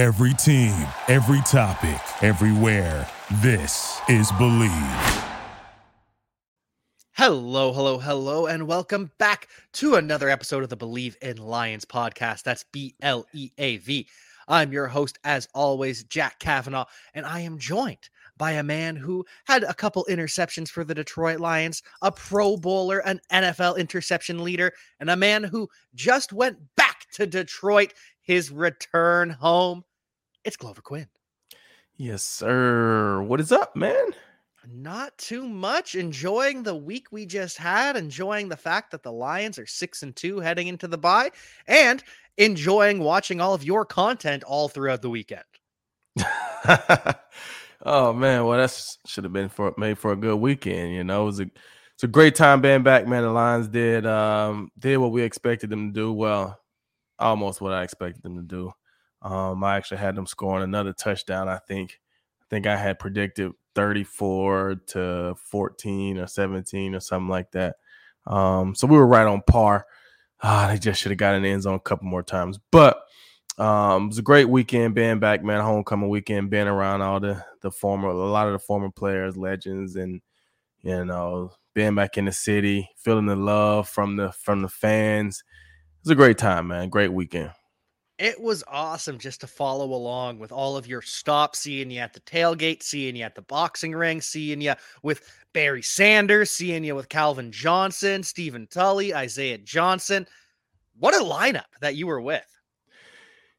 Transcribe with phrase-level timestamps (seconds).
[0.00, 3.06] Every team, every topic, everywhere.
[3.42, 5.28] This is Bleav.
[7.12, 12.44] Hello, hello, hello, and welcome back to another episode of the Bleav in Lions podcast.
[12.44, 14.08] That's B L E A V.
[14.48, 18.08] I'm your host, as always, Jack Kavanaugh, and I am joined
[18.38, 23.00] by a man who had a couple interceptions for the Detroit Lions, a Pro Bowler,
[23.00, 27.92] an NFL interception leader, and a man who just went back to Detroit,
[28.22, 29.84] his return home.
[30.50, 31.06] It's Glover Quin.
[31.96, 33.22] Yes, sir.
[33.22, 34.06] What is up, man?
[34.68, 35.94] Not too much.
[35.94, 40.16] Enjoying the week we just had, enjoying the fact that the Lions are six and
[40.16, 41.30] two heading into the bye,
[41.68, 42.02] and
[42.36, 45.44] enjoying watching all of your content all throughout the weekend.
[47.86, 50.94] oh man, well that should have been for made for a good weekend.
[50.94, 51.50] You know, it was a
[51.94, 53.22] it's a great time being back, man.
[53.22, 56.12] The Lions did um did what we expected them to do.
[56.12, 56.58] Well,
[57.20, 58.72] almost what I expected them to do.
[59.22, 61.48] Um, I actually had them scoring another touchdown.
[61.48, 62.00] I think
[62.40, 67.76] I think I had predicted 34 to 14 or 17 or something like that.
[68.26, 69.86] Um, so we were right on par.
[70.42, 72.58] Ah, they just should have got in the end zone a couple more times.
[72.70, 73.02] But
[73.58, 75.60] um, it was a great weekend being back, man.
[75.60, 79.96] Homecoming weekend, being around all the the former, a lot of the former players, legends,
[79.96, 80.22] and
[80.82, 85.44] you know, being back in the city, feeling the love from the from the fans.
[85.98, 86.88] It was a great time, man.
[86.88, 87.50] Great weekend
[88.20, 92.12] it was awesome just to follow along with all of your stops, seeing you at
[92.12, 95.22] the tailgate, seeing you at the boxing ring, seeing you with
[95.54, 100.26] Barry Sanders, seeing you with Calvin Johnson, Stephen Tulloch, Isaiah Johnson.
[100.98, 102.44] What a lineup that you were with.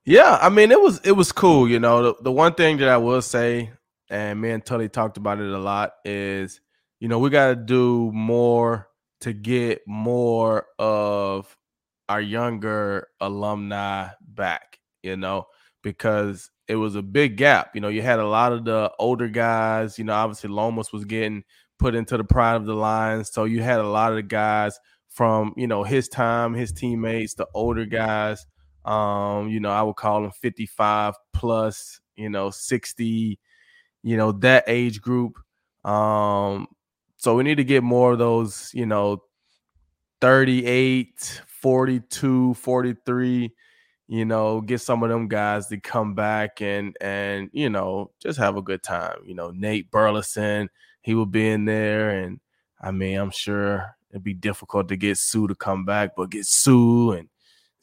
[0.05, 2.03] Yeah, I mean it was it was cool, you know.
[2.03, 3.71] The, the one thing that I will say,
[4.09, 6.61] and me and Tully talked about it a lot, is
[6.99, 8.87] you know, we gotta do more
[9.21, 11.55] to get more of
[12.11, 15.45] our younger alumni back, you know,
[15.81, 17.73] because it was a big gap.
[17.73, 21.05] You know, you had a lot of the older guys, you know, obviously Lomas was
[21.05, 21.45] getting
[21.79, 23.31] put into the pride of the Lions.
[23.31, 24.77] So you had a lot of the guys
[25.07, 28.45] from, you know, his time, his teammates, the older guys.
[28.83, 33.39] Um, you know, I would call them 55 plus, you know, 60,
[34.03, 35.37] you know, that age group.
[35.85, 36.67] Um,
[37.15, 39.23] so we need to get more of those, you know,
[40.19, 43.53] 38, 42, 43,
[44.07, 48.39] you know, get some of them guys to come back and and you know, just
[48.39, 49.17] have a good time.
[49.25, 50.69] You know, Nate Burleson,
[51.01, 52.39] he will be in there and
[52.81, 56.45] I mean, I'm sure it'd be difficult to get Suh to come back, but get
[56.45, 57.29] Suh and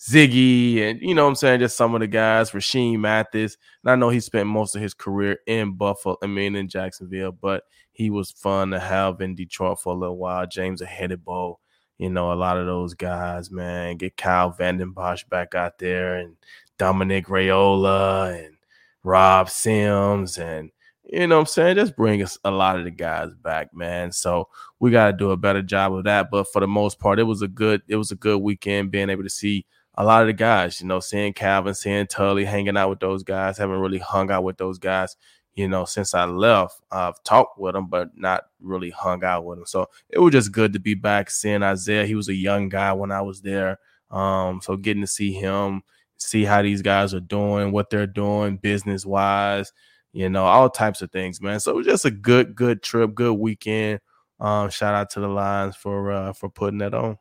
[0.00, 3.56] Ziggy and you know what I'm saying, just some of the guys, Rashean Mathis.
[3.84, 7.32] And I know he spent most of his career in Buffalo, I mean in Jacksonville,
[7.32, 7.62] but
[7.92, 10.46] he was fun to have in Detroit for a little while.
[10.46, 11.56] James Ihedigbo
[11.98, 13.96] you know, a lot of those guys, man.
[13.96, 16.36] Get Kyle Vanden Bosch back out there and
[16.78, 18.54] Dominic Raiola and
[19.02, 20.70] Rob Sims and
[21.10, 21.76] you know what I'm saying?
[21.76, 24.12] Just bring us a lot of the guys back, man.
[24.12, 24.48] So
[24.78, 26.30] we gotta do a better job of that.
[26.30, 29.08] But for the most part, it was a good, it was a good weekend being
[29.08, 32.76] able to see a lot of the guys, you know, seeing Calvin, seeing Tully, hanging
[32.76, 35.16] out with those guys, haven't really hung out with those guys
[35.58, 36.80] you know, since I left.
[36.92, 39.66] I've talked with him, but not really hung out with him.
[39.66, 42.06] So it was just good to be back seeing Isaiah.
[42.06, 43.80] He was a young guy when I was there.
[44.08, 45.82] Um, so getting to see him,
[46.16, 49.72] see how these guys are doing, what they're doing business wise,
[50.12, 51.58] you know, all types of things, man.
[51.58, 53.98] So it was just a good, good trip, good weekend.
[54.38, 57.18] Um, shout out to the Lions for uh, for putting that on.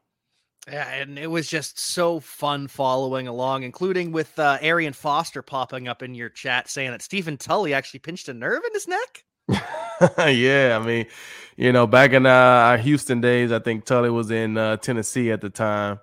[0.69, 5.87] Yeah, and it was just so fun following along, including with uh, Arian Foster popping
[5.87, 9.23] up in your chat saying that Stephen Tulloch actually pinched a nerve in his neck.
[10.17, 11.05] yeah, I mean,
[11.55, 15.31] you know, back in uh, our Houston days, I think Tully was in uh, Tennessee
[15.31, 15.99] at the time.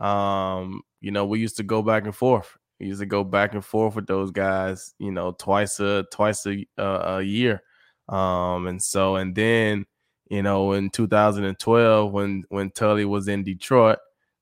[0.00, 2.56] Um, you know, we used to go back and forth.
[2.80, 6.44] We used to go back and forth with those guys, you know, twice a twice
[6.46, 7.62] a, uh, a year.
[8.08, 9.86] Um, and so, and then,
[10.28, 13.98] you know, in 2012, when when Tully was in Detroit,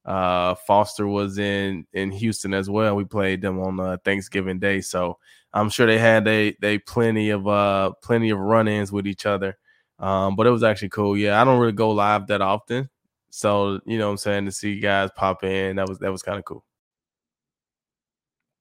[0.07, 2.95] uh, Foster was in in Houston as well.
[2.95, 5.19] We played them on uh, Thanksgiving Day, so
[5.53, 9.59] I'm sure they had they they plenty of uh plenty of run-ins with each other.
[9.99, 11.17] Um, but it was actually cool.
[11.17, 12.89] Yeah, I don't really go live that often,
[13.31, 16.23] so you know what I'm saying to see guys pop in that was that was
[16.23, 16.65] kind of cool.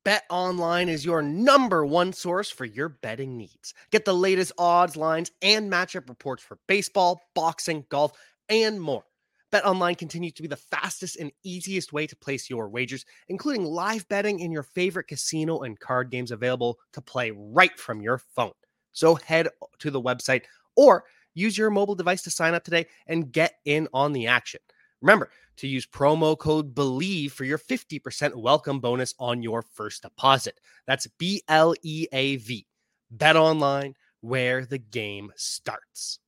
[0.03, 3.74] Bet Online is your number one source for your betting needs.
[3.92, 8.12] Get the latest odds, lines, and matchup reports for baseball, boxing, golf,
[8.47, 9.03] and more.
[9.56, 14.06] BetOnline continues to be the fastest and easiest way to place your wagers, including live
[14.10, 18.52] betting in your favorite casino and card games available to play right from your phone.
[18.92, 19.48] So head
[19.80, 20.42] to the website
[20.75, 21.06] or
[21.36, 24.60] use your mobile device to sign up today and get in on the action.
[25.02, 30.60] Remember, to use promo code BLEAV for your 50% welcome bonus on your first deposit.
[30.86, 32.68] That's B L E A V.
[33.10, 36.19] Bet online where the game starts.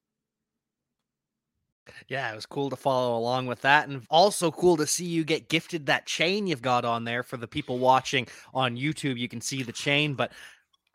[2.08, 3.88] Yeah, it was cool to follow along with that.
[3.88, 7.38] And also cool to see you get gifted that chain you've got on there for
[7.38, 9.18] the people watching on YouTube.
[9.18, 10.14] You can see the chain.
[10.14, 10.32] But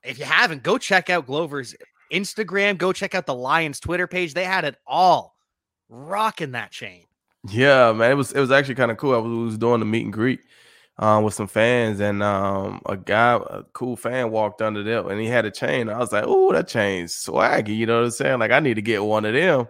[0.03, 1.75] if you haven't, go check out Glover's
[2.13, 2.79] Instagram.
[2.79, 4.35] Go check out the Lions Twitter page.
[4.35, 5.35] They had it all
[5.89, 7.05] rocking that chain.
[7.49, 8.13] Yeah, man.
[8.13, 9.15] It was it was actually kind of cool.
[9.15, 10.41] I was, was doing the meet and greet
[10.99, 15.21] um, with some fans, and um, a guy, a cool fan, walked under there, and
[15.21, 15.89] he had a chain.
[15.89, 18.39] I was like, "Oh, that chain's swaggy." You know what I'm saying?
[18.39, 19.67] Like, I need to get one of them.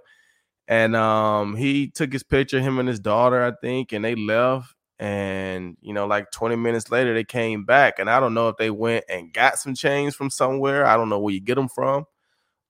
[0.69, 4.75] And um, he took his picture, him and his daughter, I think, and they left.
[4.99, 8.57] And you know, like 20 minutes later, they came back, and I don't know if
[8.57, 10.87] they went and got some chains from somewhere.
[10.87, 12.05] I don't know where you get them from,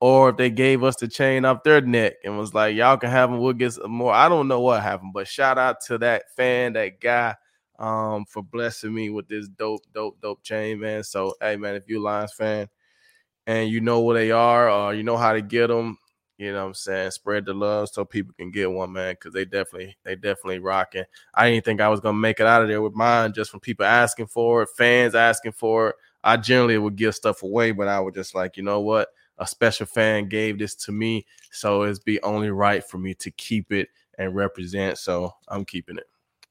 [0.01, 3.11] or if they gave us the chain off their neck and was like, "Y'all can
[3.11, 3.39] have them.
[3.41, 6.73] We'll get some more." I don't know what happened, but shout out to that fan,
[6.75, 7.37] that guy,
[7.79, 11.05] um, for blessing me with this dope, dope, dope chain, man.
[11.05, 12.69] So, hey, man, if you're a Lions fan
[13.47, 15.99] and you know where they are, or you know how to get them,
[16.39, 17.11] you know what I'm saying?
[17.13, 21.05] Spread the love so people can get one, man, because they definitely, they definitely rocking.
[21.35, 23.61] I didn't think I was gonna make it out of there with mine just from
[23.61, 25.97] people asking for it, fans asking for it.
[26.25, 29.09] I generally would give stuff away, but I was just like, you know what?
[29.39, 33.31] A special fan gave this to me, so it's be only right for me to
[33.31, 33.89] keep it
[34.19, 34.99] and represent.
[34.99, 36.07] So I'm keeping it.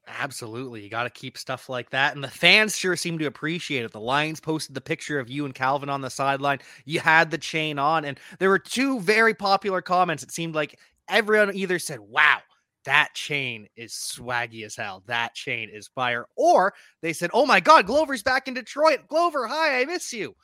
[0.08, 0.82] Absolutely.
[0.82, 2.14] You got to keep stuff like that.
[2.14, 3.92] And the fans sure seem to appreciate it.
[3.92, 6.58] The Lions posted the picture of you and Calvin on the sideline.
[6.84, 10.22] You had the chain on, and there were two very popular comments.
[10.22, 10.78] It seemed like
[11.08, 12.38] everyone either said, Wow,
[12.84, 15.02] that chain is swaggy as hell.
[15.06, 16.26] That chain is fire.
[16.36, 19.06] Or they said, Oh my God, Glover's back in Detroit.
[19.08, 20.34] Glover, hi, I miss you.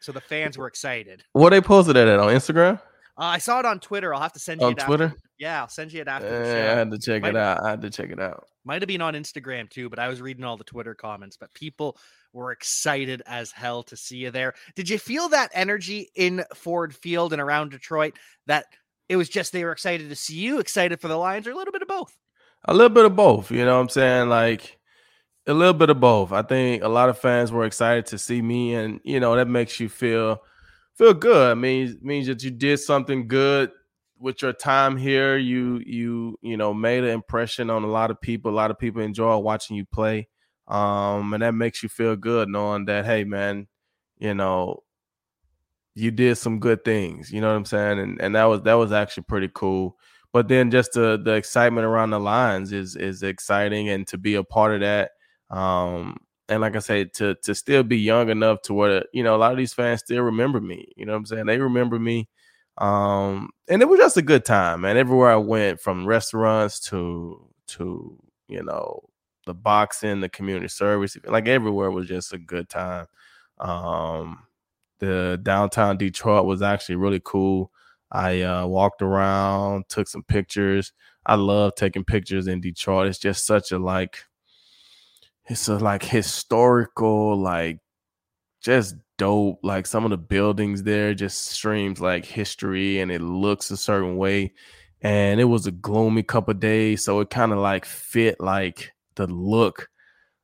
[0.00, 1.24] So the fans were excited.
[1.32, 2.80] What they posted at on Instagram?
[3.18, 4.14] Uh, I saw it on Twitter.
[4.14, 5.04] I'll have to send you on it Twitter.
[5.06, 5.18] After.
[5.38, 6.28] Yeah, I'll send you it after.
[6.28, 6.72] Yeah, the show.
[6.72, 7.64] I had to check Might- it out.
[7.64, 8.46] I had to check it out.
[8.64, 11.36] Might have been on Instagram too, but I was reading all the Twitter comments.
[11.36, 11.96] But people
[12.32, 14.54] were excited as hell to see you there.
[14.76, 18.14] Did you feel that energy in Ford Field and around Detroit?
[18.46, 18.66] That
[19.08, 21.56] it was just they were excited to see you, excited for the Lions, or a
[21.56, 22.14] little bit of both?
[22.66, 23.50] A little bit of both.
[23.50, 24.28] You know what I'm saying?
[24.28, 24.78] Like
[25.46, 26.30] a little bit of both.
[26.32, 29.48] I think a lot of fans were excited to see me, and you know that
[29.48, 30.42] makes you feel
[30.98, 31.52] feel good.
[31.52, 33.70] It means that you did something good
[34.18, 35.38] with your time here.
[35.38, 38.50] You you you know made an impression on a lot of people.
[38.50, 40.28] A lot of people enjoy watching you play,
[40.66, 43.68] um, and that makes you feel good knowing that hey, man,
[44.18, 44.82] you know
[45.94, 47.32] you did some good things.
[47.32, 47.98] You know what I'm saying?
[48.00, 49.96] And and that was that was actually pretty cool.
[50.32, 54.34] But then just the the excitement around the lines is is exciting, and to be
[54.34, 55.12] a part of that.
[55.50, 56.18] Um,
[56.48, 59.38] and like I said, to to still be young enough to where you know a
[59.38, 60.92] lot of these fans still remember me.
[60.96, 61.46] You know what I'm saying?
[61.46, 62.28] They remember me.
[62.78, 64.96] Um, and it was just a good time, man.
[64.96, 68.18] Everywhere I went, from restaurants to to
[68.48, 69.02] you know
[69.46, 73.06] the boxing, the community service, like everywhere was just a good time.
[73.58, 74.44] Um,
[75.00, 77.72] the downtown Detroit was actually really cool.
[78.10, 80.92] I uh, walked around, took some pictures.
[81.26, 83.08] I love taking pictures in Detroit.
[83.08, 84.24] It's just such a like,
[85.48, 87.78] it's a like historical, like
[88.62, 89.60] just dope.
[89.62, 94.16] Like some of the buildings there just streams like history and it looks a certain
[94.16, 94.52] way.
[95.02, 99.28] And it was a gloomy couple days, so it kind of like fit like the
[99.28, 99.88] look.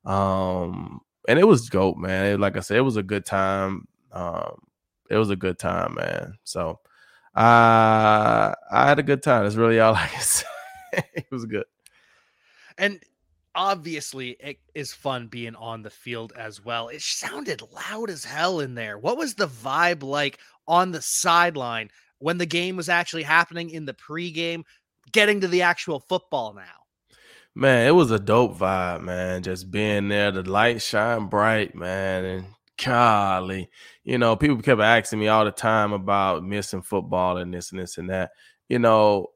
[0.04, 2.26] Um, and it was dope, man.
[2.26, 3.88] It, like I said, it was a good time.
[4.12, 4.60] Um,
[5.10, 6.34] it was a good time, man.
[6.44, 6.80] So
[7.36, 9.42] uh I had a good time.
[9.42, 10.46] That's really all I can say.
[10.92, 11.64] it was good.
[12.78, 13.02] And
[13.54, 16.88] obviously, it is fun being on the field as well.
[16.88, 18.98] It sounded loud as hell in there.
[18.98, 23.84] What was the vibe like on the sideline when the game was actually happening in
[23.84, 24.64] the pregame,
[25.12, 26.62] getting to the actual football now?
[27.54, 29.42] Man, it was a dope vibe, man.
[29.42, 32.24] Just being there, the light shine bright, man.
[32.24, 32.46] And
[32.82, 33.70] golly,
[34.02, 37.80] you know, people kept asking me all the time about missing football and this and
[37.80, 38.30] this and that.
[38.68, 39.28] You know,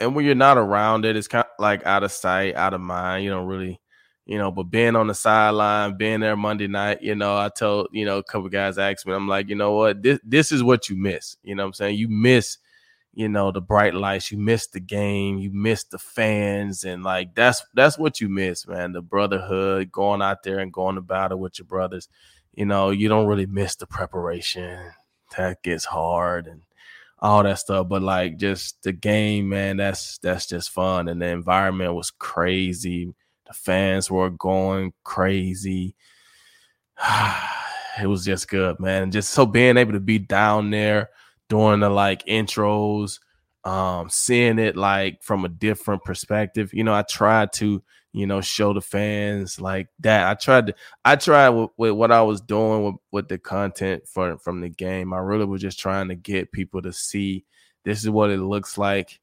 [0.00, 2.80] and when you're not around it, it's kind of like out of sight, out of
[2.80, 3.24] mind.
[3.24, 3.80] You don't really,
[4.26, 7.88] you know, but being on the sideline, being there Monday night, you know, I told,
[7.92, 10.62] you know, a couple guys asked me, I'm like, you know what, this this is
[10.62, 11.36] what you miss.
[11.42, 11.96] You know what I'm saying?
[11.98, 12.58] You miss,
[13.12, 17.34] you know, the bright lights, you miss the game, you miss the fans, and like
[17.34, 18.92] that's that's what you miss, man.
[18.92, 22.08] The brotherhood, going out there and going about it with your brothers.
[22.54, 24.92] You know, you don't really miss the preparation.
[25.36, 26.62] That gets hard and
[27.20, 27.88] all that stuff.
[27.88, 31.08] But like just the game, man, that's that's just fun.
[31.08, 33.12] And the environment was crazy.
[33.46, 35.94] The fans were going crazy.
[38.00, 39.04] it was just good, man.
[39.04, 41.10] And just so being able to be down there
[41.48, 43.18] doing the like intros,
[43.64, 46.72] um, seeing it like from a different perspective.
[46.72, 47.82] You know, I tried to,
[48.18, 50.28] you know, show the fans like that.
[50.28, 54.08] I tried to, I tried with, with what I was doing with, with the content
[54.08, 55.12] for, from the game.
[55.12, 57.44] I really was just trying to get people to see
[57.84, 59.20] this is what it looks like.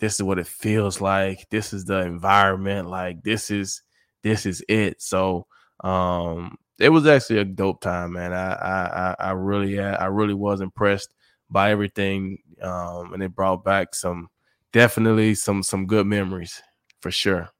[0.00, 1.50] This is what it feels like.
[1.50, 2.88] This is the environment.
[2.88, 3.82] Like this is,
[4.22, 5.02] this is it.
[5.02, 5.46] So,
[5.80, 8.32] um, it was actually a dope time, man.
[8.32, 11.10] I, I, I really, I really was impressed
[11.50, 12.38] by everything.
[12.62, 14.30] Um, and it brought back some,
[14.72, 16.62] definitely some, some good memories
[17.02, 17.50] for sure.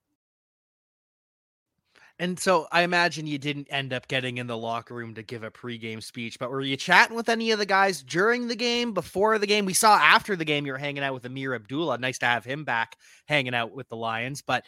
[2.21, 5.42] And so I imagine you didn't end up getting in the locker room to give
[5.42, 8.94] a pregame speech, but were you chatting with any of the guys during the game,
[8.94, 9.64] before the game?
[9.64, 11.99] We saw after the game you were hanging out with Ameer Abdullah.
[11.99, 14.42] Nice to have him back hanging out with the Lions.
[14.42, 14.64] But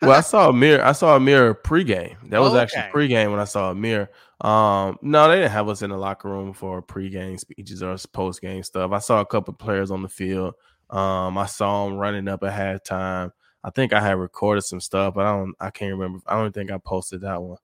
[0.00, 0.80] well, I saw Ameer.
[0.80, 2.16] I saw Ameer pregame.
[2.30, 2.62] That was okay.
[2.62, 4.08] actually pregame when I saw Ameer.
[4.40, 8.64] Um, no, they didn't have us in the locker room for pregame speeches or postgame
[8.64, 8.92] stuff.
[8.92, 10.54] I saw a couple players on the field.
[10.88, 13.32] Um, I saw them running up at halftime.
[13.62, 16.20] I think I had recorded some stuff, but I don't I can't remember.
[16.26, 17.58] I don't think I posted that one.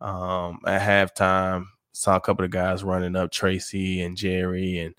[0.00, 4.94] Um at halftime, saw a couple of guys running up, Tracy and Jerry and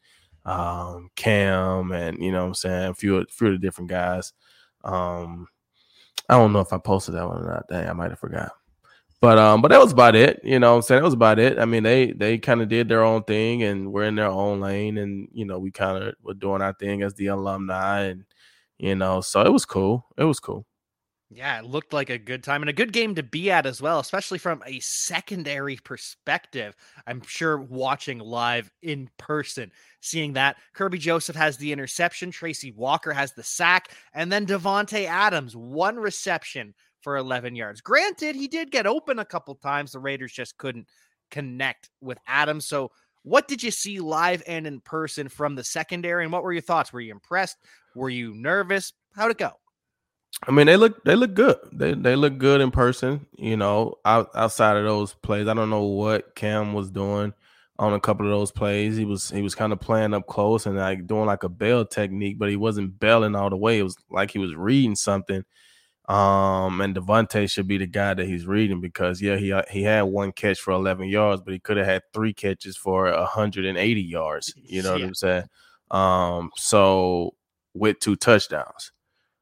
[0.46, 3.90] um Cam and you know what I'm saying, a few a few of the different
[3.90, 4.34] guys.
[4.84, 5.48] Um
[6.30, 7.68] I don't know if I posted that one or not.
[7.68, 8.52] Dang, I might have forgot.
[9.22, 10.42] But um, but that was about it.
[10.44, 11.02] You know I'm saying?
[11.02, 11.60] That was about it.
[11.60, 14.60] I mean, they they kind of did their own thing and we're in their own
[14.60, 18.26] lane and you know, we kind of were doing our thing as the alumni and
[18.82, 20.08] you know, so it was cool.
[20.18, 20.66] It was cool.
[21.34, 23.82] Yeah, it looked like a good time and a good game to be at as
[23.82, 26.76] well, especially from a secondary perspective.
[27.08, 29.72] I'm sure watching live in person,
[30.02, 35.06] seeing that Kerby Joseph has the interception, Tracy Walker has the sack, and then Davante
[35.06, 37.80] Adams one reception for 11 yards.
[37.80, 39.94] Granted, he did get open a couple times.
[39.94, 40.88] The Raiders just couldn't
[41.30, 42.68] connect with Adams.
[42.68, 42.92] So,
[43.24, 46.62] what did you see live and in person from the secondary, and what were your
[46.62, 46.92] thoughts?
[46.92, 47.58] Were you impressed?
[47.96, 48.94] Were you nervous?
[49.16, 49.52] How'd it go?
[50.48, 51.58] I mean, they look they look good.
[51.72, 53.28] They they look good in person.
[53.38, 57.34] You know, out, outside of those plays, I don't know what Cam was doing
[57.78, 58.96] on a couple of those plays.
[58.96, 61.86] He was he was kind of playing up close and like doing like a bell
[61.86, 63.80] technique, but he wasn't belling all the way.
[63.80, 65.44] It was like he was reading something.
[66.12, 70.02] Um, and Davante should be the guy that he's reading because yeah, he he had
[70.02, 74.54] one catch for 11 yards, but he could have had three catches for 180 yards.
[74.58, 75.06] You know yeah.
[75.06, 75.44] what I'm saying?
[75.90, 77.36] Um, so
[77.74, 78.92] with two touchdowns.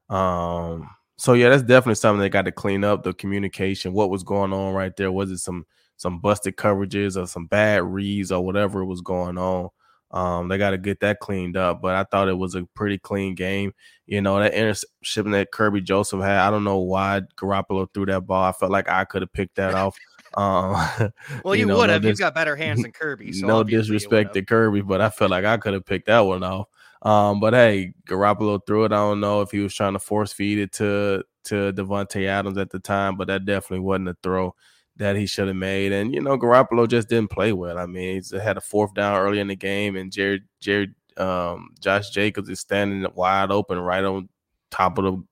[0.09, 3.93] Um, so yeah, that's definitely something they got to clean up the communication.
[3.93, 5.11] What was going on right there?
[5.11, 5.65] Was it some
[5.97, 9.69] some busted coverages or some bad reads or whatever was going on?
[10.11, 11.81] Um, they got to get that cleaned up.
[11.81, 13.73] But I thought it was a pretty clean game.
[14.05, 18.25] You know, that interception that Kerby Joseph had, I don't know why Garoppolo threw that
[18.25, 18.43] ball.
[18.43, 19.97] I felt like I could have picked that off.
[20.35, 20.73] Um,
[21.43, 22.01] well, you, you know, would have.
[22.01, 23.35] No dis- You've got better hands than Kerby.
[23.35, 26.43] So no disrespect to Kerby, but I felt like I could have picked that one
[26.43, 26.67] off.
[27.01, 28.91] Um, but hey, Garoppolo threw it.
[28.91, 32.57] I don't know if he was trying to force feed it to to Davante Adams
[32.57, 34.53] at the time, but that definitely wasn't a throw
[34.99, 35.91] that he should have made.
[35.91, 37.79] And you know, Garoppolo just didn't play well.
[37.79, 41.71] I mean, he had a fourth down early in the game, and Jared Jared um,
[41.79, 44.29] Josh Jacobs is standing wide open right on
[44.71, 45.23] top of the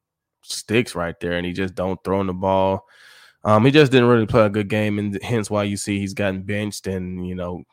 [0.42, 2.86] sticks right there, and he just don't throw the ball.
[3.44, 6.14] Um, he just didn't really play a good game, and hence why you see he's
[6.14, 7.64] gotten benched, and you know,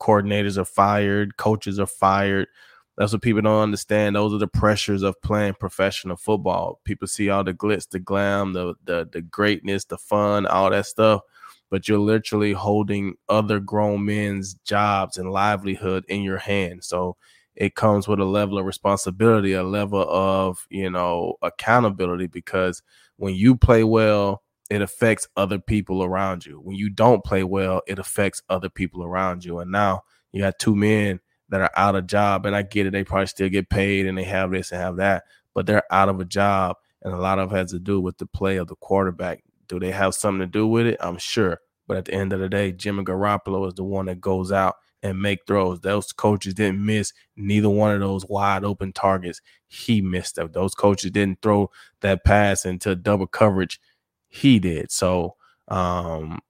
[0.00, 2.48] coordinators are fired, coaches are fired.
[2.96, 4.14] That's what people don't understand.
[4.14, 6.80] Those are the pressures of playing professional football.
[6.84, 10.86] People see all the glitz, the glam, the the the greatness, the fun, all that
[10.86, 11.22] stuff,
[11.70, 16.84] but you're literally holding other grown men's jobs and livelihood in your hand.
[16.84, 17.16] So
[17.54, 22.82] it comes with a level of responsibility, a level of, you know, accountability because
[23.16, 26.60] when you play well, it affects other people around you.
[26.60, 29.58] When you don't play well, it affects other people around you.
[29.58, 32.46] And now you got two men that are out of job.
[32.46, 34.96] And I get it, they probably still get paid and they have this and have
[34.96, 35.24] that,
[35.54, 36.76] but they're out of a job.
[37.02, 39.42] And a lot of it has to do with the play of the quarterback.
[39.70, 40.98] Do they have something to do with it?
[41.00, 41.60] I'm sure.
[41.86, 44.76] But at the end of the day, Jimmy Garoppolo is the one that goes out
[45.02, 45.80] and make throws.
[45.80, 49.40] Those coaches didn't miss neither one of those wide open targets.
[49.68, 50.50] He missed them.
[50.52, 53.80] Those coaches didn't throw that pass into double coverage.
[54.28, 54.90] He did.
[54.90, 55.36] So
[55.68, 56.40] um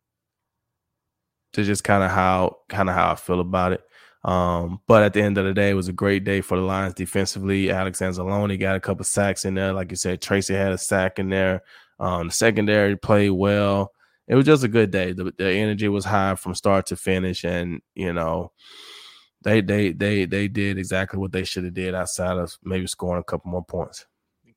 [1.52, 3.82] to just kind of how kind of how I feel about it.
[4.22, 6.62] Um, but at the end of the day, it was a great day for the
[6.62, 7.70] Lions defensively.
[7.70, 9.72] Alex Anzalone got a couple sacks in there.
[9.72, 11.62] Like you said, Tracy had a sack in there.
[12.00, 13.92] Um, secondary played well.
[14.26, 15.12] It was just a good day.
[15.12, 18.50] The, the energy was high from start to finish, and you know,
[19.42, 23.20] they they they they did exactly what they should have did outside of maybe scoring
[23.20, 24.06] a couple more points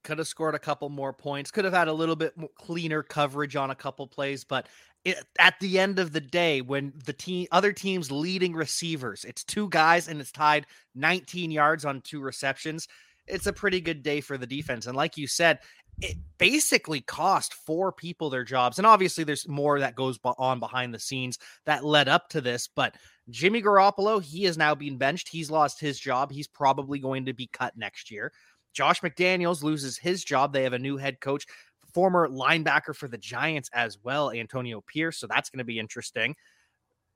[0.03, 3.55] could have scored a couple more points, could have had a little bit cleaner coverage
[3.55, 4.67] on a couple plays, but
[5.05, 9.43] it, at the end of the day, when the team, other teams leading receivers, it's
[9.43, 12.87] two guys and it's tied 19 yards on two receptions.
[13.27, 14.87] It's a pretty good day for the defense.
[14.87, 15.59] And like you said,
[16.01, 18.77] it basically cost four people their jobs.
[18.77, 22.67] And obviously, there's more that goes on behind the scenes that led up to this.
[22.67, 22.95] But
[23.29, 25.29] Jimmy Garoppolo, he is now being benched.
[25.29, 26.31] He's lost his job.
[26.31, 28.31] He's probably going to be cut next year.
[28.73, 30.51] Josh McDaniels loses his job.
[30.51, 31.45] They have a new head coach,
[31.93, 35.19] former linebacker for the Giants as well, Antonio Pierce.
[35.19, 36.35] So that's going to be interesting.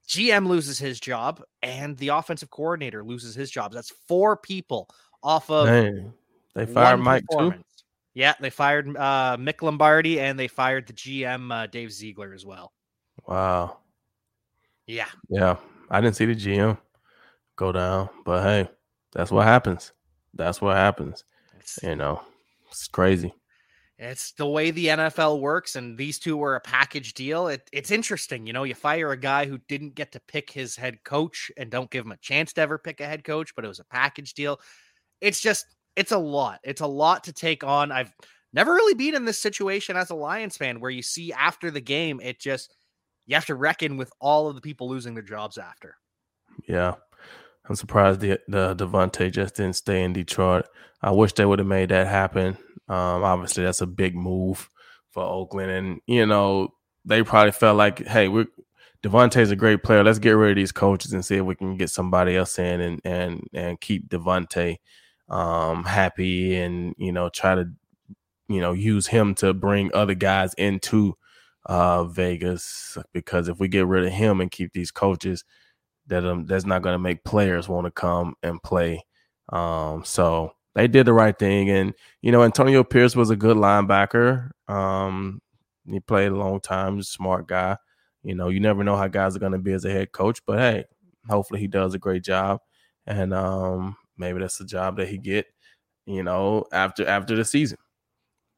[0.07, 3.73] GM loses his job, and the offensive coordinator loses his job.
[3.73, 4.89] That's four people
[5.21, 5.67] off of.
[5.67, 6.13] Dang.
[6.55, 7.53] They fired Mike too.
[8.17, 12.47] Yeah, they fired uh, Mick Lombardi and they fired the GM uh, Dave Ziegler as
[12.47, 12.73] well.
[13.27, 13.77] Wow.
[14.87, 15.05] Yeah.
[15.29, 15.57] Yeah.
[15.91, 16.79] I didn't see the GM
[17.57, 18.71] go down, but hey,
[19.11, 19.93] that's what happens.
[20.33, 21.25] That's what happens.
[21.59, 22.21] It's, you know,
[22.71, 23.35] it's crazy.
[23.99, 27.49] It's the way the NFL works, and these two were a package deal.
[27.49, 28.63] It, it's interesting, you know.
[28.63, 32.05] You fire a guy who didn't get to pick his head coach, and don't give
[32.05, 34.59] him a chance to ever pick a head coach, but it was a package deal.
[35.21, 36.59] It's just, it's a lot.
[36.63, 37.91] It's a lot to take on.
[37.91, 38.13] I've
[38.53, 41.81] never really been in this situation as a Lions fan, where you see after the
[41.81, 42.73] game, it just
[43.25, 45.95] you have to reckon with all of the people losing their jobs after.
[46.69, 46.93] Yeah,
[47.67, 50.67] I'm surprised the the Davante just didn't stay in Detroit.
[51.01, 52.57] I wish they would have made that happen.
[52.87, 54.69] Um, obviously, that's a big move
[55.09, 56.75] for Oakland, and you know
[57.05, 58.45] they probably felt like, hey, we're
[59.01, 60.03] Davante's a great player.
[60.03, 62.81] Let's get rid of these coaches and see if we can get somebody else in
[62.81, 64.77] and and and keep Davante
[65.29, 67.69] um, happy, and you know try to
[68.47, 71.15] you know use him to bring other guys into
[71.65, 75.43] uh, Vegas because if we get rid of him and keep these coaches,
[76.07, 79.05] that um, that's not going to make players want to come and play.
[79.49, 83.57] Um, so they did the right thing, and you know Antonio Pierce was a good
[83.57, 84.51] linebacker.
[84.67, 85.41] Um,
[85.89, 87.77] he played a long time, smart guy.
[88.23, 90.41] You know, you never know how guys are going to be as a head coach,
[90.45, 90.85] but hey,
[91.29, 92.59] hopefully he does a great job,
[93.05, 95.45] and um, maybe that's the job that he get.
[96.05, 97.77] You know, after after the season.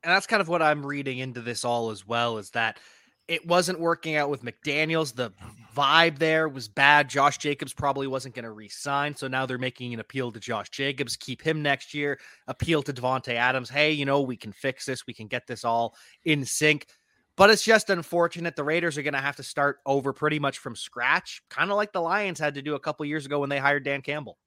[0.04, 2.80] And that's kind of what I'm reading into this all as well is that
[3.28, 5.14] it wasn't working out with McDaniels.
[5.14, 5.32] The
[5.76, 7.10] vibe there was bad.
[7.10, 10.70] Josh Jacobs probably wasn't going to re-sign, so now they're making an appeal to Josh
[10.70, 12.20] Jacobs, keep him next year.
[12.48, 13.70] Appeal to Davante Adams.
[13.70, 15.06] Hey, you know we can fix this.
[15.06, 16.88] We can get this all in sync.
[17.36, 18.56] But it's just unfortunate.
[18.56, 21.78] The Raiders are going to have to start over pretty much from scratch, kind of
[21.78, 24.38] like the Lions had to do a couple years ago when they hired Dan Campbell.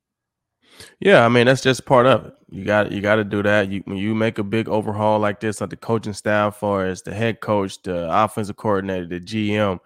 [1.01, 2.35] Yeah, I mean that's just part of it.
[2.51, 3.70] You got you got to do that.
[3.70, 7.03] You when you make a big overhaul like this, like the coaching staff, for as
[7.03, 9.79] the head coach, the offensive coordinator, the GM.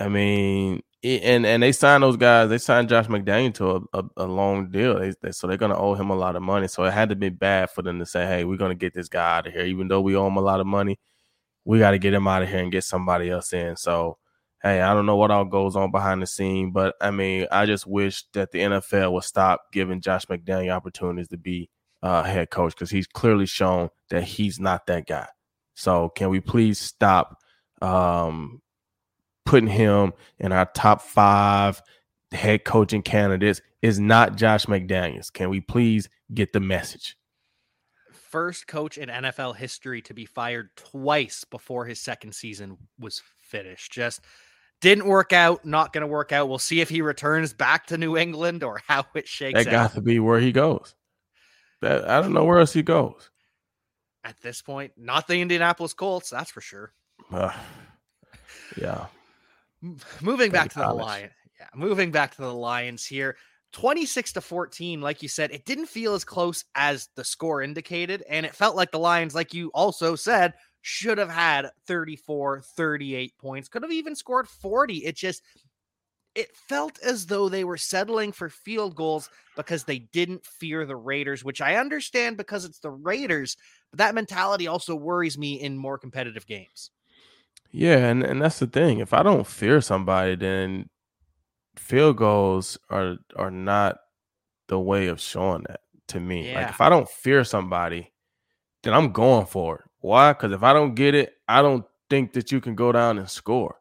[0.00, 2.48] I mean, and and they signed those guys.
[2.48, 5.78] They signed Josh McDaniel to a, a, a long deal, they, they, so they're gonna
[5.78, 6.68] owe him a lot of money.
[6.68, 9.08] So it had to be bad for them to say, "Hey, we're gonna get this
[9.08, 10.98] guy out of here, even though we owe him a lot of money.
[11.64, 14.18] We got to get him out of here and get somebody else in." So
[14.62, 17.66] hey, I don't know what all goes on behind the scene, but I mean, I
[17.66, 21.68] just wish that the NFL would stop giving Josh McDaniel opportunities to be
[22.02, 25.26] uh, head coach because he's clearly shown that he's not that guy.
[25.74, 27.38] So, can we please stop
[27.80, 28.60] um,
[29.44, 31.82] putting him in our top five
[32.30, 33.60] head coaching candidates?
[33.80, 35.32] Is not Josh McDaniels.
[35.32, 37.16] Can we please get the message?
[38.12, 43.90] First coach in NFL history to be fired twice before his second season was finished.
[43.92, 44.20] Just
[44.82, 46.48] didn't work out, not going to work out.
[46.48, 49.94] We'll see if he returns back to New England or how it shakes that got
[49.94, 50.94] to be where he goes.
[51.80, 53.30] That I don't know where else he goes.
[54.24, 56.92] At this point, not the Indianapolis Colts, that's for sure.
[57.32, 57.52] Uh,
[58.76, 59.06] yeah.
[60.20, 61.32] Moving back to the Lions.
[61.58, 63.36] Yeah, moving back to the Lions here.
[63.72, 68.22] 26 to 14, like you said, it didn't feel as close as the score indicated.
[68.28, 73.38] And it felt like the Lions, like you also said, should have had 34, 38
[73.38, 74.98] points, could have even scored 40.
[74.98, 75.42] It just
[76.34, 80.96] it felt as though they were settling for field goals because they didn't fear the
[80.96, 83.56] Raiders, which I understand because it's the Raiders,
[83.90, 86.90] but that mentality also worries me in more competitive games.
[87.70, 88.98] Yeah, and, and that's the thing.
[88.98, 90.88] If I don't fear somebody, then
[91.76, 93.98] field goals are are not
[94.68, 96.50] the way of showing that to me.
[96.50, 96.60] Yeah.
[96.60, 98.12] Like if I don't fear somebody,
[98.82, 99.84] then I'm going for it.
[100.02, 100.32] Why?
[100.32, 103.30] Because if I don't get it, I don't think that you can go down and
[103.30, 103.76] score.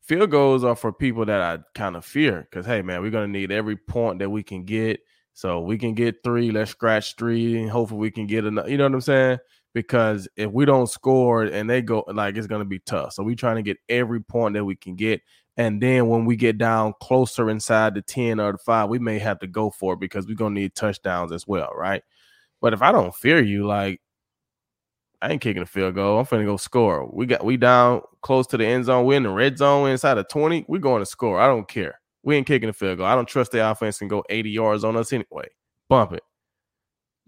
[0.00, 2.48] Field goals are for people that I kind of fear.
[2.50, 5.00] Because hey, man, we're gonna need every point that we can get.
[5.34, 6.50] So we can get three.
[6.50, 8.68] Let's scratch three, and hopefully we can get another.
[8.68, 9.38] You know what I'm saying?
[9.74, 13.12] Because if we don't score and they go, like it's gonna be tough.
[13.12, 15.20] So we're trying to get every point that we can get.
[15.58, 19.18] And then when we get down closer inside the 10 or the five, we may
[19.18, 22.02] have to go for it because we're gonna need touchdowns as well, right?
[22.60, 24.00] But if I don't fear you, like
[25.20, 26.18] I ain't kicking a field goal.
[26.18, 27.08] I'm finna go score.
[27.12, 29.04] We got we down close to the end zone.
[29.04, 30.66] We're in the red zone We inside of 20.
[30.68, 31.40] We're going to score.
[31.40, 32.00] I don't care.
[32.22, 33.06] We ain't kicking a field goal.
[33.06, 35.48] I don't trust the offense can go 80 yards on us anyway.
[35.88, 36.22] Bump it.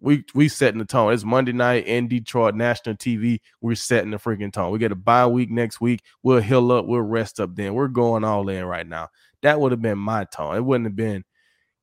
[0.00, 1.12] we we setting the tone.
[1.12, 3.40] It's Monday night in Detroit, national TV.
[3.60, 4.70] We're setting the freaking tone.
[4.70, 6.02] We get a bye week next week.
[6.22, 6.86] We'll heal up.
[6.86, 7.56] We'll rest up.
[7.56, 9.08] Then we're going all in right now.
[9.42, 10.56] That would have been my tone.
[10.56, 11.24] It wouldn't have been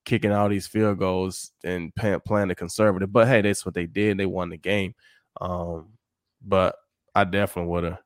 [0.06, 3.12] kicking all these field goals and playing the conservative.
[3.12, 4.18] But hey, that's what they did.
[4.18, 4.94] They won the game.
[5.42, 5.97] Um,
[6.42, 6.76] but
[7.16, 7.98] I definitely would have.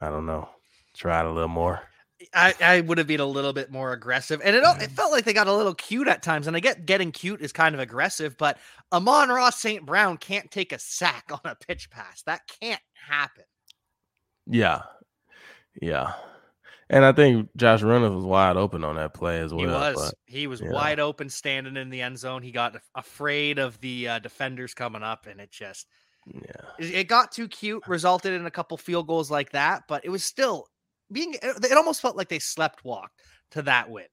[0.00, 0.48] I don't know.
[0.94, 1.82] Tried a little more.
[2.34, 4.90] I, I would have been a little bit more aggressive, and it it mm.
[4.90, 6.46] felt like they got a little cute at times.
[6.46, 8.58] And I get getting cute is kind of aggressive, but
[8.92, 9.86] Amon-Ra St.
[9.86, 12.22] Brown can't take a sack on a pitch pass.
[12.22, 13.44] That can't happen.
[14.46, 14.82] Yeah,
[15.80, 16.12] yeah,
[16.90, 19.60] and I think Josh Reynolds was wide open on that play as well.
[19.60, 19.94] He was.
[19.94, 20.72] But, he was yeah.
[20.72, 22.42] wide open, standing in the end zone.
[22.42, 25.86] He got afraid of the uh, defenders coming up, and it just
[26.26, 27.86] yeah, it got too cute.
[27.86, 30.66] Resulted in a couple field goals like that, but it was still
[31.12, 33.10] being it almost felt like they slept walk
[33.52, 34.06] to that win.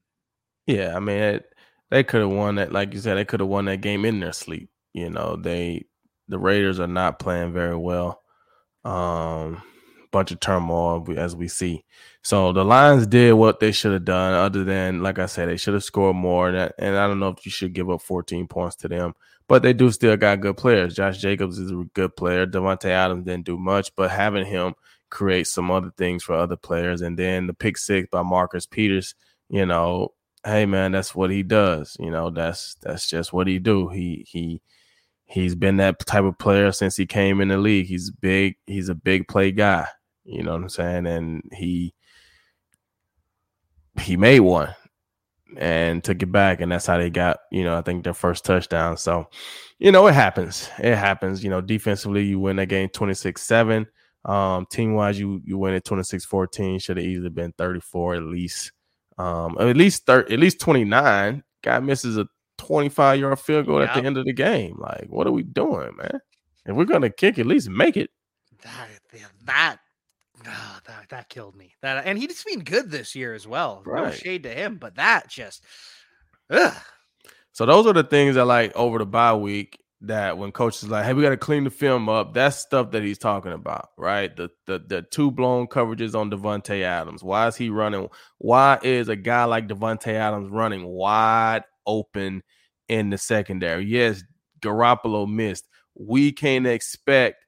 [0.65, 1.53] Yeah, I mean, it,
[1.89, 2.71] they could have won that.
[2.71, 4.69] Like you said, they could have won that game in their sleep.
[4.93, 5.85] You know, they
[6.27, 8.21] the Raiders are not playing very well.
[8.83, 9.61] Um,
[10.11, 11.83] bunch of turmoil as we see.
[12.21, 14.33] So the Lions did what they should have done.
[14.33, 16.49] Other than, like I said, they should have scored more.
[16.49, 19.13] And, and I don't know if you should give up 14 points to them,
[19.47, 20.95] but they do still got good players.
[20.95, 22.45] Josh Jacobs is a good player.
[22.45, 24.73] Davante Adams didn't do much, but having him
[25.09, 27.01] create some other things for other players.
[27.01, 29.15] And then the pick six by Marcus Peters,
[29.49, 30.13] you know,
[30.45, 31.95] hey man, that's what he does.
[31.99, 33.87] You know, that's that's just what he do.
[33.89, 34.61] He he
[35.25, 37.87] he's been that type of player since he came in the league.
[37.87, 39.87] He's big, he's a big play guy.
[40.25, 41.07] You know what I'm saying?
[41.07, 41.93] And he
[44.01, 44.75] he made one
[45.55, 48.43] and took it back, and that's how they got, you know, I think their first
[48.43, 48.97] touchdown.
[48.97, 49.27] So,
[49.79, 50.69] you know, it happens.
[50.79, 51.43] It happens.
[51.43, 53.87] You know, defensively, you win that game 26 7.
[54.25, 56.81] Um, team wise, you you win at 26-14.
[56.81, 58.71] Should have easily been 34 at least.
[59.17, 61.43] Um, at least 30, at least 29.
[61.63, 63.89] Guy misses a 25 yard field goal yep.
[63.89, 64.77] at the end of the game.
[64.79, 66.19] Like, what are we doing, man?
[66.65, 68.09] If we're gonna kick, at least make it.
[68.63, 68.89] That
[69.45, 69.77] that
[70.47, 71.73] oh, that, that killed me.
[71.81, 73.83] That and he's been good this year as well.
[73.85, 74.05] Right.
[74.05, 75.63] No shade to him, but that just
[76.49, 76.75] ugh.
[77.51, 80.89] So those are the things that like over the bye week that when coach is
[80.89, 83.89] like, "Hey, we got to clean the film up," that's stuff that he's talking about,
[83.97, 84.35] right?
[84.35, 87.23] The the the two blown coverages on Davante Adams.
[87.23, 88.07] Why is he running?
[88.37, 92.43] Why is a guy like Davante Adams running wide open
[92.87, 93.85] in the secondary?
[93.85, 94.23] Yes,
[94.61, 95.67] Garoppolo missed.
[95.95, 97.43] We can't expect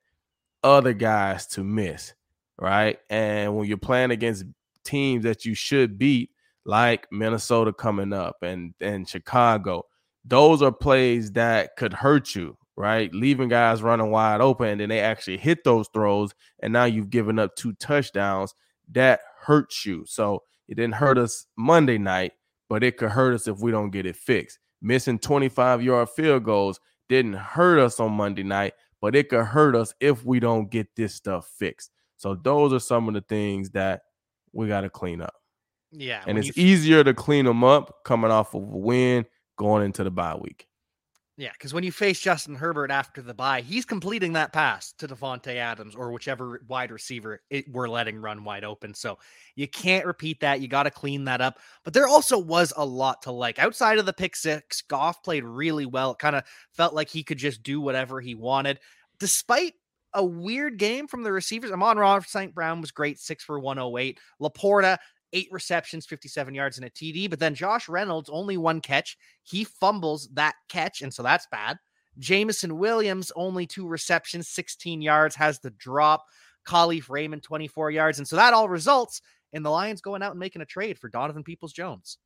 [0.64, 2.14] other guys to miss,
[2.60, 2.98] right?
[3.10, 4.46] And when you're playing against
[4.84, 6.32] teams that you should beat,
[6.66, 9.86] like Minnesota coming up and and Chicago
[10.26, 13.14] those are plays that could hurt you, right?
[13.14, 17.10] Leaving guys running wide open and then they actually hit those throws, and now you've
[17.10, 18.54] given up two touchdowns.
[18.92, 20.04] That hurts you.
[20.08, 22.34] So it didn't hurt us Monday night,
[22.70, 24.60] but it could hurt us if we don't get it fixed.
[24.82, 29.76] Missing 25 yard field goals didn't hurt us on Monday night, but it could hurt
[29.76, 31.92] us if we don't get this stuff fixed.
[32.20, 34.02] So those are some of the things that
[34.52, 35.34] we got to clean up.
[35.92, 36.22] Yeah.
[36.28, 39.26] And it's easier to clean them up coming off of a win
[39.58, 40.68] going into the bye week.
[41.38, 45.08] Yeah, because when you face Justin Herbert after the bye, he's completing that pass to
[45.08, 48.94] Davante Adams or whichever wide receiver it, we're letting run wide open.
[48.94, 49.18] So
[49.56, 50.60] you can't repeat that.
[50.60, 51.60] You got to clean that up.
[51.86, 53.58] But there also was a lot to like.
[53.58, 56.12] Outside of the pick six, Goff played really well.
[56.12, 58.82] It kind of felt like he could just do whatever he wanted,
[59.18, 59.76] despite
[60.14, 61.72] a weird game from the receivers.
[61.72, 62.54] Amon-Ra St.
[62.54, 64.20] Brown was great, six for 108.
[64.42, 64.98] LaPorta
[65.34, 67.30] eight receptions, 57 yards, and a TD.
[67.30, 69.18] But then Josh Reynolds, only one catch.
[69.44, 71.78] He fumbles that catch, and so that's bad.
[72.18, 76.26] Jameson Williams, only two receptions, 16 yards, has the drop.
[76.68, 78.20] Kalif Raymond, 24 yards.
[78.20, 79.22] And so that all results
[79.54, 82.18] in the Lions going out and making a trade for Donovan Peoples Jones.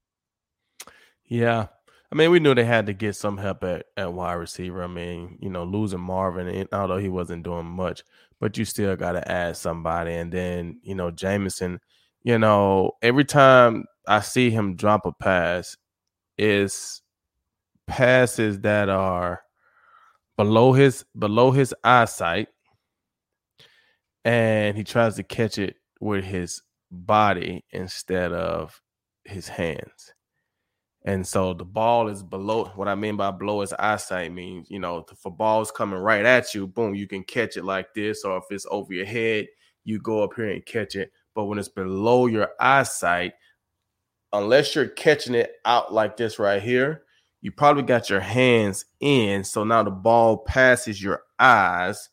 [1.25, 1.67] Yeah.
[2.13, 4.83] I mean, we knew they had to get some help at, at wide receiver.
[4.83, 8.03] I mean, you know, losing Marvin, although he wasn't doing much,
[8.39, 10.13] but you still got to add somebody.
[10.13, 11.79] And then, you know, Jameson,–
[12.23, 15.77] you know, every time I see him drop a pass,
[16.37, 17.01] is
[17.85, 19.43] passes that are
[20.37, 22.47] below his below his eyesight,
[24.25, 28.81] and he tries to catch it with his body instead of
[29.25, 30.13] his hands.
[31.05, 34.79] And so the ball is below what I mean by below is eyesight means, you
[34.79, 38.37] know, a ball's coming right at you, boom, you can catch it like this, or
[38.37, 39.47] if it's over your head,
[39.83, 43.33] you go up here and catch it but when it's below your eyesight,
[44.31, 47.03] unless you're catching it out like this right here,
[47.41, 49.43] you probably got your hands in.
[49.43, 52.09] So now the ball passes your eyes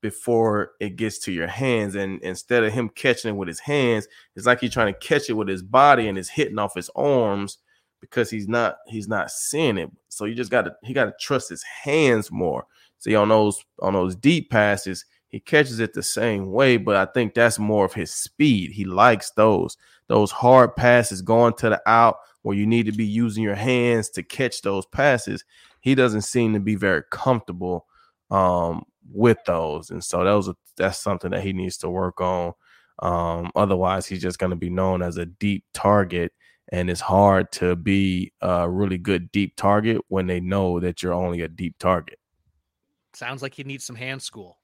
[0.00, 1.94] before it gets to your hands.
[1.94, 5.28] And instead of him catching it with his hands, it's like he's trying to catch
[5.30, 7.58] it with his body and it's hitting off his arms
[8.02, 9.90] because he's not he's not seeing it.
[10.10, 12.66] So you just got to he got to trust his hands more.
[12.98, 17.06] See on those on those deep passes, he catches it the same way, but I
[17.06, 18.72] think that's more of his speed.
[18.72, 23.06] He likes those those hard passes going to the out where you need to be
[23.06, 25.44] using your hands to catch those passes.
[25.80, 27.86] He doesn't seem to be very comfortable
[28.30, 32.52] um, with those, and so that was that's something that he needs to work on.
[32.98, 36.32] Um, otherwise, he's just going to be known as a deep target,
[36.72, 41.12] and it's hard to be a really good deep target when they know that you're
[41.12, 42.18] only a deep target.
[43.12, 44.58] Sounds like he needs some hand school.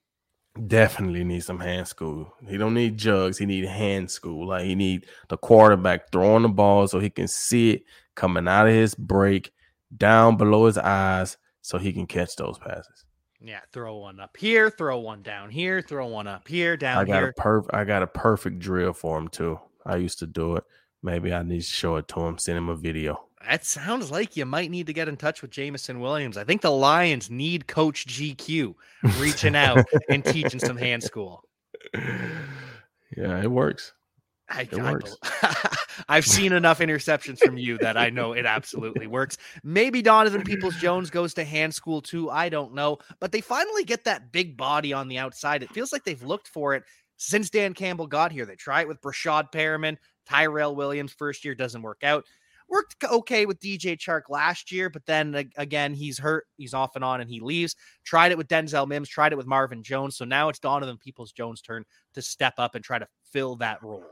[0.66, 2.34] Definitely needs some hand school.
[2.48, 3.36] He don't need jugs.
[3.36, 4.48] He need hand school.
[4.48, 7.82] Like he need the quarterback throwing the ball so he can see it
[8.14, 9.52] coming out of his break
[9.94, 13.04] down below his eyes so he can catch those passes.
[13.40, 17.04] Yeah, throw one up here, throw one down here, throw one up here, down I
[17.04, 17.34] got here.
[17.36, 19.60] a perf I got a perfect drill for him too.
[19.84, 20.64] I used to do it.
[21.02, 23.28] Maybe I need to show it to him, send him a video.
[23.46, 26.36] That sounds like you might need to get in touch with Jameson Williams.
[26.36, 28.74] I think the Lions need Coach GQ
[29.18, 31.44] reaching out and teaching some hand school.
[33.16, 33.94] Yeah, it works.
[34.48, 35.16] I, it I, works.
[36.08, 39.36] I've seen enough interceptions from you that I know it absolutely works.
[39.64, 42.30] Maybe Donovan Peoples Jones goes to hand school too.
[42.30, 42.98] I don't know.
[43.20, 45.62] But they finally get that big body on the outside.
[45.62, 46.84] It feels like they've looked for it
[47.16, 48.46] since Dan Campbell got here.
[48.46, 49.96] They try it with Breshad Perriman,
[50.28, 52.24] Tyrell Williams, first year doesn't work out.
[52.68, 56.46] Worked okay with DJ Chark last year, but then again, he's hurt.
[56.58, 57.74] He's off and on and he leaves.
[58.04, 60.16] Tried it with Denzel Mims, tried it with Marvin Jones.
[60.16, 63.82] So now it's Donovan Peoples Jones' turn to step up and try to fill that
[63.82, 64.04] role.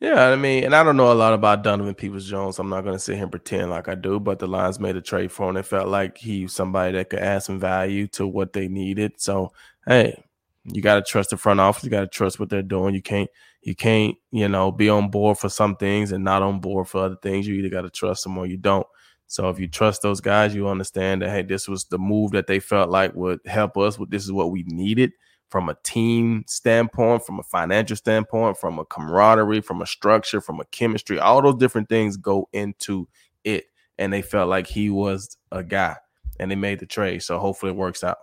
[0.00, 2.58] Yeah, I mean, and I don't know a lot about Donovan Peoples Jones.
[2.58, 4.96] I'm not going to sit here and pretend like I do, but the Lions made
[4.96, 5.56] a trade for him.
[5.56, 9.14] It felt like he was somebody that could add some value to what they needed.
[9.16, 9.52] So,
[9.86, 10.22] hey,
[10.64, 11.84] you got to trust the front office.
[11.84, 12.94] You got to trust what they're doing.
[12.94, 13.30] You can't,
[13.64, 17.04] you can't, you know, be on board for some things and not on board for
[17.04, 17.46] other things.
[17.46, 18.86] You either got to trust them or you don't.
[19.26, 22.46] So, if you trust those guys, you understand that hey, this was the move that
[22.46, 23.98] they felt like would help us.
[24.08, 25.12] This is what we needed
[25.54, 30.58] from a team standpoint, from a financial standpoint, from a camaraderie, from a structure, from
[30.58, 33.06] a chemistry, all those different things go into
[33.44, 33.66] it.
[33.96, 35.96] And they felt like he was a guy
[36.40, 37.22] and they made the trade.
[37.22, 38.18] So hopefully it works out.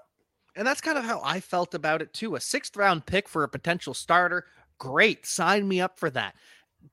[0.57, 2.35] And that's kind of how I felt about it too.
[2.35, 4.45] A sixth round pick for a potential starter.
[4.81, 5.27] Great.
[5.27, 6.33] Sign me up for that.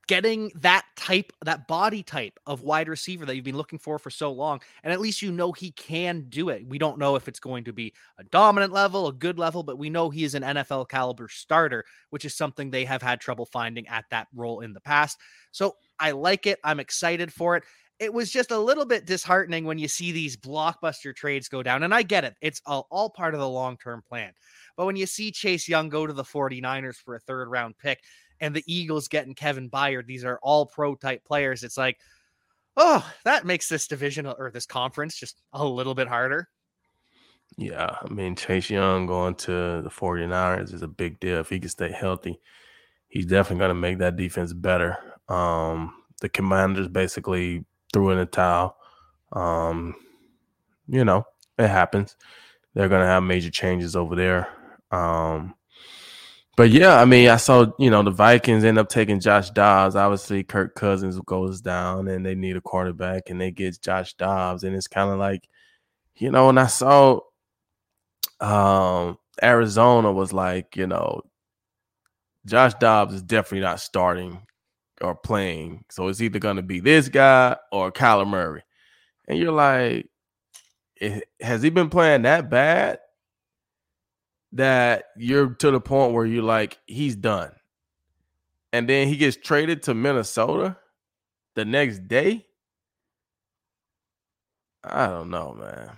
[0.07, 4.11] Getting that type, that body type of wide receiver that you've been looking for for
[4.11, 4.61] so long.
[4.83, 6.67] And at least you know he can do it.
[6.67, 9.79] We don't know if it's going to be a dominant level, a good level, but
[9.79, 13.47] we know he is an NFL caliber starter, which is something they have had trouble
[13.47, 15.17] finding at that role in the past.
[15.51, 16.59] So I like it.
[16.63, 17.63] I'm excited for it
[17.99, 21.83] it was just a little bit disheartening when you see these blockbuster trades go down.
[21.83, 24.31] And I get it, it's all, all part of the long term plan.
[24.79, 28.01] But when you see Chase Young go to the 49ers for a third round pick
[28.39, 31.65] and the Eagles getting Kevin Byard, these are all pro type players.
[31.65, 31.99] It's like,
[32.77, 36.47] oh, that makes this division or this conference just a little bit harder.
[37.57, 37.93] Yeah.
[38.01, 41.39] I mean, Chase Young going to the 49ers is a big deal.
[41.39, 42.39] If he can stay healthy,
[43.09, 44.97] he's definitely going to make that defense better.
[45.27, 48.77] Um, the commanders basically threw in the towel.
[49.33, 49.93] Um,
[50.87, 51.25] you know,
[51.57, 52.15] it happens.
[52.73, 54.47] They're gonna have major changes over there.
[54.91, 55.55] Um,
[56.59, 59.95] but yeah, I mean, I saw you know the Vikings end up taking Josh Dobbs.
[59.95, 64.63] Obviously, Kirk Cousins goes down, and they need a quarterback, and they get Josh Dobbs,
[64.63, 65.47] and it's kind of like,
[66.15, 67.21] you know, and I saw
[68.41, 71.21] um Arizona was like, you know,
[72.45, 74.41] Josh Dobbs is definitely not starting
[75.01, 75.85] or playing.
[75.89, 78.63] So it's either going to be this guy or Kyler Murray.
[79.27, 80.07] And you're like,
[80.99, 82.99] "Eh, has he been playing that bad
[84.53, 87.51] that you're to the point where you're like, he's done?
[88.71, 90.77] And then he gets traded to Minnesota
[91.55, 92.45] the next day.
[94.83, 95.91] I don't know, man.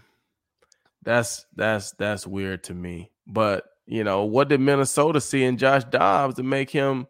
[1.04, 3.12] That's that's that's weird to me.
[3.28, 7.08] But you know, what did Minnesota see in Josh Dobbs to make him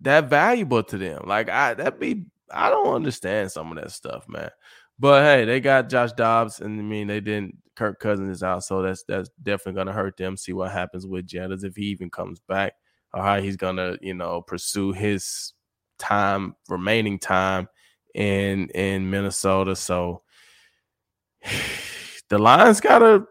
[0.00, 1.22] that valuable to them.
[1.26, 4.50] Like I that be I don't understand some of that stuff, man.
[4.98, 7.56] But hey, they got Josh Dobbs, and I mean they didn't.
[7.74, 10.36] Kirk Cousins is out, so that's that's definitely gonna hurt them.
[10.36, 12.72] See what happens with Jettas if he even comes back,
[13.12, 15.52] or how he's gonna you know pursue his
[15.98, 17.68] time remaining time
[18.14, 19.76] in in Minnesota.
[19.76, 20.22] So
[22.28, 23.26] the Lions gotta,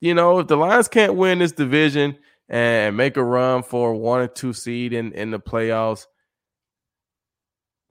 [0.00, 2.16] you know, if the Lions can't win this division
[2.48, 6.06] and make a run for one or two seed in in the playoffs,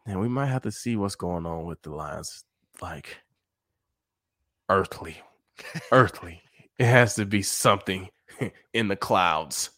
[0.06, 2.46] then we might have to see what's going on with the Lions.
[2.84, 3.20] Like
[4.68, 5.16] earthly,
[5.94, 6.42] earthly.
[6.78, 8.10] It has to be something
[8.74, 9.70] in the clouds.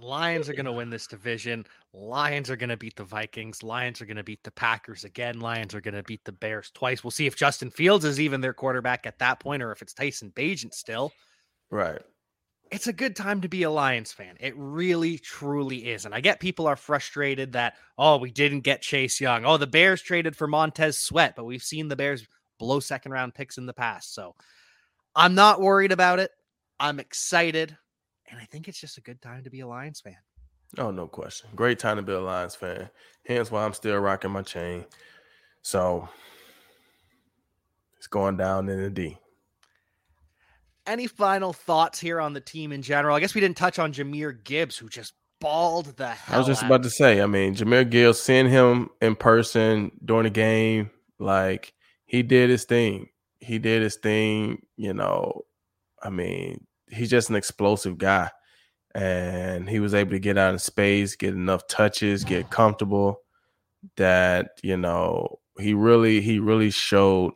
[0.00, 1.66] Lions are going to win this division.
[1.92, 3.62] Lions are going to beat the Vikings.
[3.62, 5.38] Lions are going to beat the Packers again.
[5.38, 7.04] Lions are going to beat the Bears twice.
[7.04, 9.94] We'll see if Justin Fields is even their quarterback at that point or if it's
[9.94, 11.12] Tyson Bagent still.
[11.70, 12.02] Right.
[12.70, 14.36] It's a good time to be a Lions fan.
[14.38, 16.04] It really, truly is.
[16.04, 19.44] And I get people are frustrated that, oh, we didn't get Chase Young.
[19.44, 22.24] Oh, the Bears traded for Montez Sweat, but we've seen the Bears
[22.58, 24.14] blow second round picks in the past.
[24.14, 24.36] So
[25.16, 26.30] I'm not worried about it.
[26.78, 27.76] I'm excited.
[28.30, 30.16] And I think it's just a good time to be a Lions fan.
[30.78, 31.50] Oh, no question.
[31.56, 32.88] Great time to be a Lions fan.
[33.26, 34.84] Hence why I'm still rocking my chain.
[35.62, 36.08] So
[37.98, 39.18] it's going down in the D.
[40.90, 43.14] Any final thoughts here on the team in general?
[43.14, 46.34] I guess we didn't touch on Jahmyr Gibbs, who just balled the hell.
[46.34, 46.66] I was just out.
[46.66, 51.74] about to say, I mean, Jahmyr Gibbs, seeing him in person during the game, like
[52.06, 53.06] he did his thing.
[53.38, 55.42] He did his thing, you know.
[56.02, 58.30] I mean, he's just an explosive guy
[58.94, 63.20] and he was able to get out in space, get enough touches, get comfortable.
[63.96, 67.32] That you know he really he really showed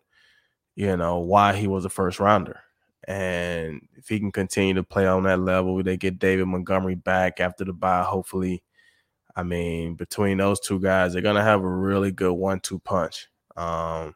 [0.74, 2.60] you know why he was a first rounder.
[3.06, 7.40] And if he can continue to play on that level, they get David Montgomery back
[7.40, 8.02] after the bye.
[8.02, 8.62] Hopefully,
[9.36, 13.28] I mean between those two guys, they're gonna have a really good one-two punch.
[13.56, 14.14] Um,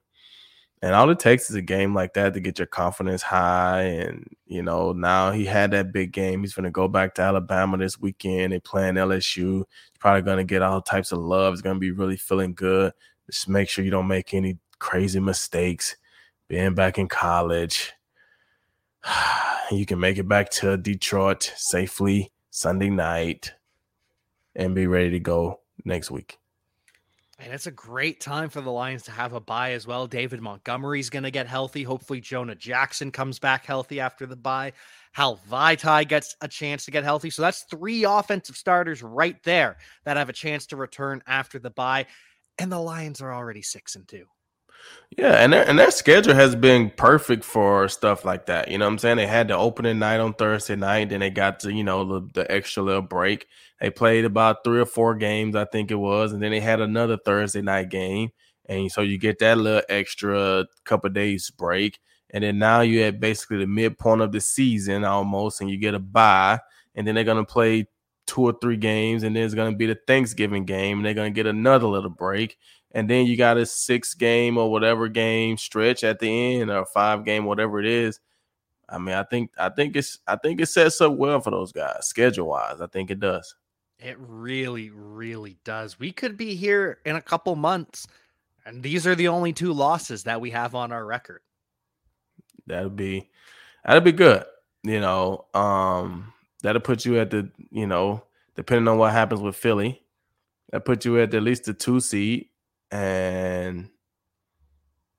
[0.81, 3.83] and all it takes is a game like that to get your confidence high.
[3.83, 6.41] And, you know, now he had that big game.
[6.41, 8.53] He's to go back to Alabama this weekend.
[8.53, 9.59] They playing LSU.
[9.59, 11.53] He's probably to get all types of love.
[11.53, 12.93] He's to be really feeling good.
[13.27, 15.97] Just make sure you don't make any crazy mistakes.
[16.47, 17.93] Being back in college,
[19.71, 23.53] you can make it back to Detroit safely Sunday night
[24.55, 26.39] and be ready to go next week.
[27.41, 30.09] And it's a great time for the Lions to have a bye as well.
[30.09, 31.85] David Montgomery's going to get healthy.
[31.85, 34.73] Hopefully, Jonah Jackson comes back healthy after the bye.
[35.13, 37.31] Hal Vaitai gets a chance to get healthy.
[37.31, 41.71] So that's three offensive starters right there that have a chance to return after the
[41.71, 42.07] bye.
[42.59, 44.27] And the Lions are already six and two.
[45.17, 48.69] Yeah, and their, and their schedule has been perfect for stuff like that.
[48.69, 49.17] You know what I'm saying?
[49.17, 52.29] They had the opening night on Thursday night, then they got to, you know, the,
[52.35, 53.47] the extra little break.
[53.81, 56.81] They played about three or four games, I think it was, and then they had
[56.81, 58.31] another Thursday night game.
[58.67, 61.99] And so you get that little extra couple days break.
[62.31, 65.95] And then now you're at basically the midpoint of the season almost, and you get
[65.95, 66.61] a bye.
[66.95, 67.89] And then they're gonna play
[68.27, 71.31] two or three games, and then it's gonna be the Thanksgiving game, and they're gonna
[71.31, 72.59] get another little break
[72.93, 76.87] and then you got a six game or whatever game stretch at the end or
[76.87, 78.21] five game whatever it is.
[78.89, 81.73] I mean i think i think it's i think it sets up well for those
[81.73, 83.55] guys schedule wise i think it does.
[83.99, 85.99] It really really does.
[85.99, 88.07] We could be here in a couple months
[88.65, 91.43] and these are the only two losses that we have on our record.
[92.67, 93.29] That'd be
[93.85, 94.45] that'd be good
[94.85, 98.23] you know um that'll put you at the you know
[98.55, 100.03] depending on what happens with philly
[100.71, 102.47] that put you at at least the two seed
[102.91, 103.89] and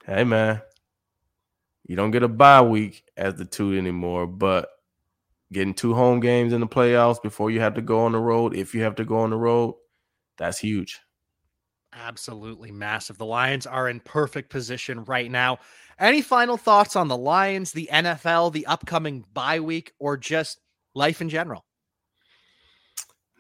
[0.06, 0.62] hey, man,
[1.86, 4.70] you don't get a bye week as the two anymore, but
[5.52, 8.56] getting two home games in the playoffs before you have to go on the road,
[8.56, 9.76] if you have to go on the road,
[10.38, 11.00] that's huge.
[11.92, 13.18] Absolutely massive.
[13.18, 15.58] The Lions are in perfect position right now.
[15.98, 20.60] Any final thoughts on the Lions, the NFL, the upcoming bye week, or just
[20.94, 21.66] life in general?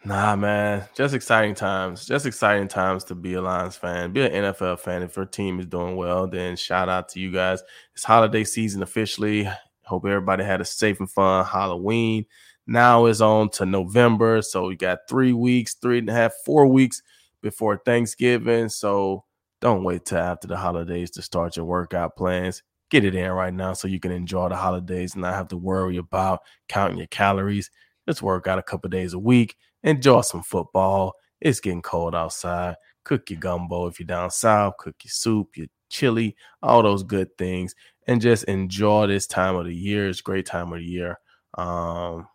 [0.06, 2.06] Nah, man, just exciting times.
[2.06, 5.04] Just exciting times to be a Lions fan, be an NFL fan.
[5.04, 7.62] If your team is doing well, then shout out to you guys.
[7.94, 9.50] It's holiday season officially.
[9.84, 12.26] Hope everybody had a safe and fun Halloween.
[12.66, 16.68] Now is on to November, so we got three weeks, three and a half, four
[16.68, 17.02] weeks
[17.42, 18.70] before Thanksgiving.
[18.70, 19.26] So
[19.60, 22.64] don't wait till after the holidays to start your workout plans.
[22.90, 25.58] Get it in right now so you can enjoy the holidays and not have to
[25.58, 27.70] worry about counting your calories.
[28.08, 31.13] Just work out a couple days a week enjoy some football.
[31.42, 32.76] It's getting cold outside.
[33.04, 37.36] Cook your gumbo if you're down south, cook your soup, your chili, all those good
[37.38, 37.74] things,
[38.08, 40.08] and just enjoy this time of the year.
[40.10, 41.20] It's great time of the year.
[41.58, 42.28] Um,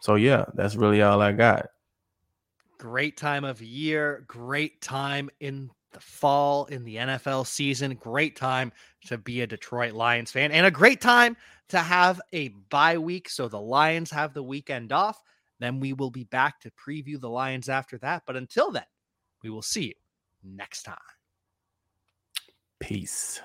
[0.00, 1.66] so yeah, that's really all I got.
[2.78, 7.94] Great time of year, great time in the fall in the NFL season.
[7.94, 8.72] Great time
[9.06, 11.36] to be a Detroit Lions fan and a great time
[11.68, 13.28] to have a bye week.
[13.28, 15.22] So the Lions have the weekend off.
[15.60, 18.22] Then we will be back to preview the Lions after that.
[18.26, 18.86] But until then,
[19.42, 19.94] we will see you
[20.44, 20.96] next time.
[22.80, 23.40] Peace.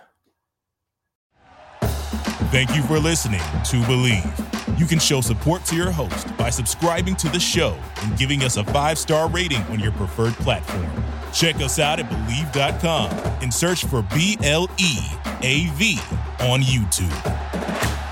[2.51, 4.79] Thank you for listening to Bleav.
[4.79, 8.57] You can show support to your host by subscribing to the show and giving us
[8.57, 10.87] a five star rating on your preferred platform.
[11.33, 13.09] Check us out at Bleav.com
[13.41, 14.99] and search for B L E
[15.41, 15.97] A V
[16.41, 18.02] on YouTube.